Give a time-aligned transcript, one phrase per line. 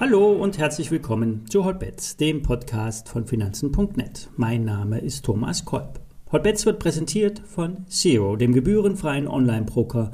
[0.00, 4.30] Hallo und herzlich willkommen zu Hotbets, dem Podcast von Finanzen.net.
[4.36, 6.00] Mein Name ist Thomas Kolb.
[6.32, 10.10] Hotbets wird präsentiert von Zero, dem gebührenfreien Online-Broker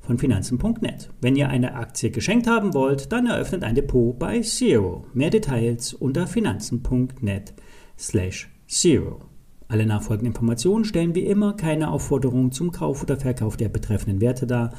[0.00, 1.10] von Finanzen.net.
[1.20, 5.04] Wenn ihr eine Aktie geschenkt haben wollt, dann eröffnet ein Depot bei Zero.
[5.12, 7.54] Mehr Details unter Finanzen.net
[7.98, 9.20] slash Zero.
[9.68, 14.46] Alle nachfolgenden Informationen stellen wie immer keine Aufforderung zum Kauf oder Verkauf der betreffenden Werte
[14.46, 14.72] dar.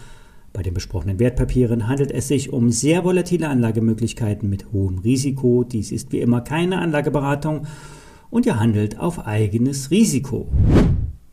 [0.53, 5.63] Bei den besprochenen Wertpapieren handelt es sich um sehr volatile Anlagemöglichkeiten mit hohem Risiko.
[5.63, 7.67] Dies ist wie immer keine Anlageberatung
[8.29, 10.47] und ihr handelt auf eigenes Risiko.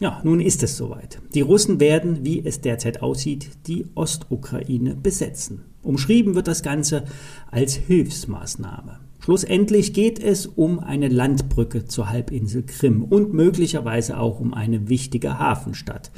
[0.00, 1.20] Ja, nun ist es soweit.
[1.34, 5.66] Die Russen werden, wie es derzeit aussieht, die Ostukraine besetzen.
[5.82, 7.04] Umschrieben wird das Ganze
[7.50, 8.98] als Hilfsmaßnahme.
[9.24, 15.38] Schlussendlich geht es um eine Landbrücke zur Halbinsel Krim und möglicherweise auch um eine wichtige
[15.38, 16.10] Hafenstadt.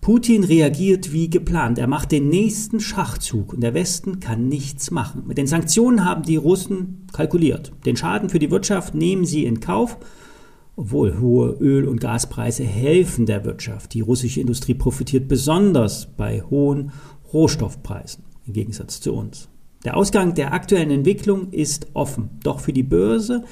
[0.00, 1.78] Putin reagiert wie geplant.
[1.78, 5.24] Er macht den nächsten Schachzug und der Westen kann nichts machen.
[5.26, 7.72] Mit den Sanktionen haben die Russen kalkuliert.
[7.86, 9.98] Den Schaden für die Wirtschaft nehmen sie in Kauf
[10.78, 13.94] obwohl hohe Öl- und Gaspreise helfen der Wirtschaft.
[13.94, 16.92] Die russische Industrie profitiert besonders bei hohen
[17.32, 19.48] Rohstoffpreisen im Gegensatz zu uns.
[19.84, 23.44] Der Ausgang der aktuellen Entwicklung ist offen, doch für die Börse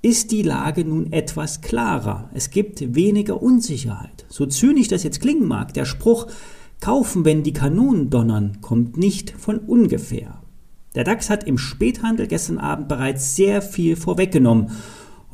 [0.00, 2.28] ist die Lage nun etwas klarer.
[2.34, 4.26] Es gibt weniger Unsicherheit.
[4.28, 6.26] So zynisch das jetzt klingen mag, der Spruch
[6.80, 10.40] kaufen, wenn die Kanonen donnern, kommt nicht von ungefähr.
[10.94, 14.72] Der DAX hat im Späthandel gestern Abend bereits sehr viel vorweggenommen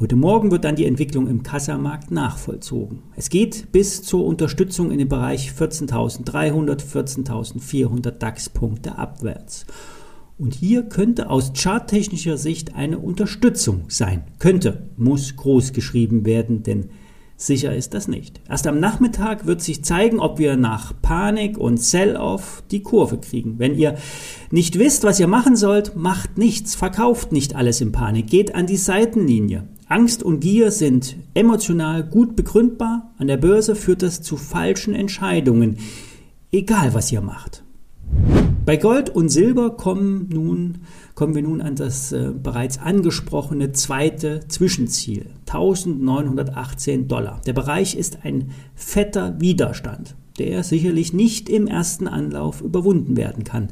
[0.01, 3.03] Heute Morgen wird dann die Entwicklung im Kassamarkt nachvollzogen.
[3.17, 9.67] Es geht bis zur Unterstützung in den Bereich 14.300, 14.400 DAX-Punkte abwärts.
[10.39, 14.23] Und hier könnte aus charttechnischer Sicht eine Unterstützung sein.
[14.39, 16.91] Könnte, muss groß geschrieben werden, denn
[17.41, 18.41] Sicher ist das nicht.
[18.49, 23.61] Erst am Nachmittag wird sich zeigen, ob wir nach Panik und Sell-off die Kurve kriegen.
[23.61, 23.97] Wenn ihr
[24.51, 28.67] nicht wisst, was ihr machen sollt, macht nichts, verkauft nicht alles in Panik, geht an
[28.67, 29.69] die Seitenlinie.
[29.87, 33.15] Angst und Gier sind emotional gut begründbar.
[33.19, 35.79] An der Börse führt das zu falschen Entscheidungen,
[36.51, 37.63] egal was ihr macht.
[38.69, 40.81] Bei Gold und Silber kommen, nun,
[41.15, 47.41] kommen wir nun an das äh, bereits angesprochene zweite Zwischenziel, 1918 Dollar.
[47.47, 53.69] Der Bereich ist ein fetter Widerstand, der sicherlich nicht im ersten Anlauf überwunden werden kann.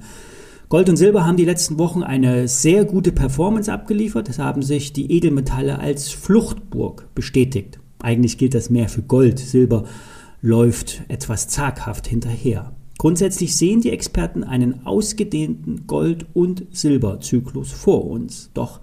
[0.71, 4.31] Gold und Silber haben die letzten Wochen eine sehr gute Performance abgeliefert.
[4.31, 7.81] Es haben sich die Edelmetalle als Fluchtburg bestätigt.
[7.99, 9.41] Eigentlich gilt das mehr für Gold.
[9.41, 9.85] Silber
[10.41, 12.73] läuft etwas zaghaft hinterher.
[13.07, 18.51] Grundsätzlich sehen die Experten einen ausgedehnten Gold- und Silberzyklus vor uns.
[18.53, 18.81] Doch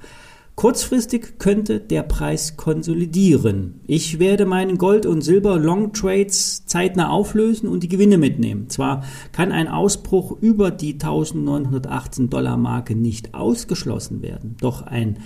[0.56, 3.81] kurzfristig könnte der Preis konsolidieren.
[3.85, 8.69] Ich werde meinen Gold- und Silber-Long Trades zeitnah auflösen und die Gewinne mitnehmen.
[8.69, 9.03] Zwar
[9.34, 15.19] kann ein Ausbruch über die 1918 Dollar Marke nicht ausgeschlossen werden, doch ein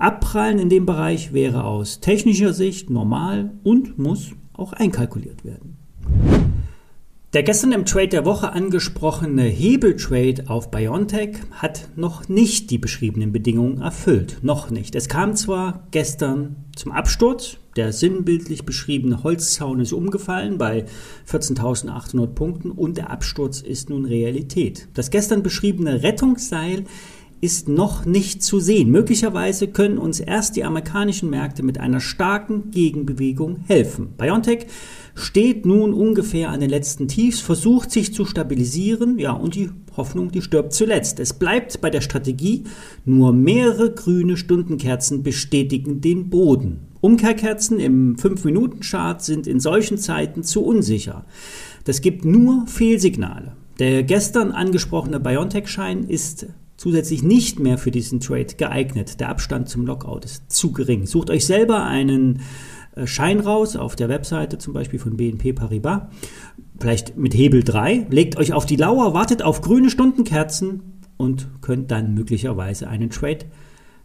[0.00, 5.76] Abprallen in dem Bereich wäre aus technischer Sicht normal und muss auch einkalkuliert werden.
[7.32, 13.30] Der gestern im Trade der Woche angesprochene Hebeltrade auf Biontech hat noch nicht die beschriebenen
[13.30, 14.38] Bedingungen erfüllt.
[14.42, 14.96] Noch nicht.
[14.96, 20.86] Es kam zwar gestern zum Absturz, der sinnbildlich beschriebene Holzzaun ist umgefallen bei
[21.30, 24.88] 14.800 Punkten und der Absturz ist nun Realität.
[24.94, 26.84] Das gestern beschriebene Rettungsseil
[27.40, 28.90] ist noch nicht zu sehen.
[28.90, 34.08] Möglicherweise können uns erst die amerikanischen Märkte mit einer starken Gegenbewegung helfen.
[34.18, 34.66] BioNTech
[35.14, 40.30] steht nun ungefähr an den letzten Tiefs, versucht sich zu stabilisieren, ja, und die Hoffnung,
[40.30, 41.18] die stirbt zuletzt.
[41.18, 42.64] Es bleibt bei der Strategie,
[43.04, 46.88] nur mehrere grüne Stundenkerzen bestätigen den Boden.
[47.00, 51.24] Umkehrkerzen im 5-Minuten-Chart sind in solchen Zeiten zu unsicher.
[51.84, 53.52] Das gibt nur Fehlsignale.
[53.78, 56.46] Der gestern angesprochene Biontech-Schein ist
[56.80, 59.20] zusätzlich nicht mehr für diesen Trade geeignet.
[59.20, 61.04] Der Abstand zum Lockout ist zu gering.
[61.04, 62.40] Sucht euch selber einen
[62.96, 66.04] äh, Schein raus auf der Webseite zum Beispiel von BNP Paribas,
[66.78, 71.90] vielleicht mit Hebel 3, legt euch auf die Lauer, wartet auf grüne Stundenkerzen und könnt
[71.90, 73.44] dann möglicherweise einen Trade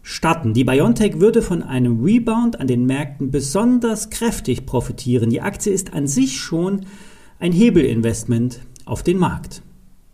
[0.02, 0.52] starten.
[0.52, 5.30] Die Biontech würde von einem Rebound an den Märkten besonders kräftig profitieren.
[5.30, 6.84] Die Aktie ist an sich schon
[7.38, 9.62] ein Hebelinvestment auf den Markt.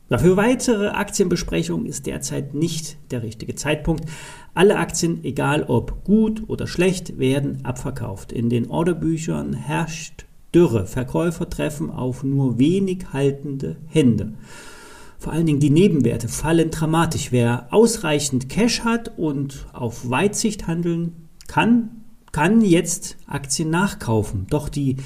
[0.09, 4.05] Dafür weitere Aktienbesprechungen ist derzeit nicht der richtige Zeitpunkt.
[4.53, 8.33] Alle Aktien, egal ob gut oder schlecht, werden abverkauft.
[8.33, 10.87] In den Orderbüchern herrscht Dürre.
[10.87, 14.35] Verkäufer treffen auf nur wenig haltende Hände.
[15.19, 17.33] Vor allen Dingen die Nebenwerte fallen dramatisch.
[17.33, 22.02] Wer ausreichend Cash hat und auf Weitsicht handeln kann,
[22.33, 24.47] kann jetzt Aktien nachkaufen.
[24.51, 24.97] Doch die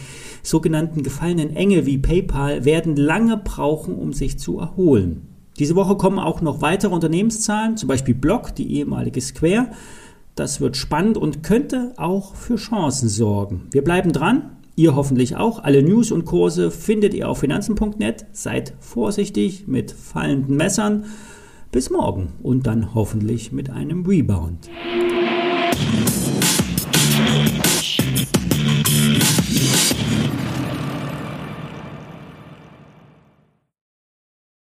[0.43, 5.26] sogenannten gefallenen Engel wie PayPal werden lange brauchen, um sich zu erholen.
[5.58, 9.70] Diese Woche kommen auch noch weitere Unternehmenszahlen, zum Beispiel Block, die ehemalige Square.
[10.34, 13.69] Das wird spannend und könnte auch für Chancen sorgen.
[13.70, 14.50] Wir bleiben dran.
[14.78, 15.64] Ihr hoffentlich auch.
[15.64, 18.26] Alle News und Kurse findet ihr auf finanzen.net.
[18.32, 21.06] Seid vorsichtig mit fallenden Messern.
[21.73, 24.69] Bis morgen und dann hoffentlich mit einem Rebound.